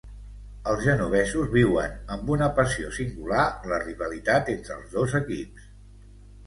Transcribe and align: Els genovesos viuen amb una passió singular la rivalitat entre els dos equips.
Els 0.71 0.79
genovesos 0.85 1.51
viuen 1.51 1.93
amb 2.17 2.33
una 2.37 2.47
passió 2.61 2.91
singular 2.99 3.47
la 3.75 3.81
rivalitat 3.87 4.53
entre 4.59 4.81
els 4.81 4.93
dos 5.01 5.17
equips. 5.25 5.75